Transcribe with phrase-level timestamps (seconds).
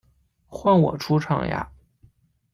[0.47, 1.69] 换我出场呀！